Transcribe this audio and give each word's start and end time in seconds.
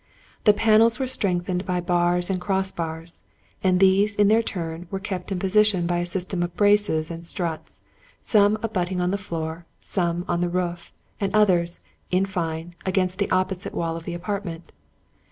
The 0.45 0.53
panels 0.55 0.97
were 0.97 1.05
strengthened 1.05 1.63
by 1.63 1.79
bars 1.79 2.31
and 2.31 2.41
crossbars; 2.41 3.21
and 3.63 3.79
these, 3.79 4.15
in 4.15 4.29
their 4.29 4.41
turn, 4.41 4.87
were 4.89 4.97
kept 4.99 5.31
in 5.31 5.37
position 5.37 5.85
by 5.85 5.99
a 5.99 6.07
system 6.07 6.41
of 6.41 6.55
braces 6.57 7.11
and 7.11 7.23
struts, 7.23 7.81
some 8.19 8.57
abutting 8.63 8.99
on 8.99 9.11
the 9.11 9.19
floor, 9.19 9.67
some 9.79 10.25
on 10.27 10.41
the 10.41 10.49
roof, 10.49 10.91
and 11.19 11.31
others, 11.35 11.81
in 12.09 12.25
fine, 12.25 12.73
against 12.83 13.19
the 13.19 13.29
opposite 13.29 13.75
wall 13.75 13.95
of 13.95 14.05
the 14.05 14.15
apartment. 14.15 14.71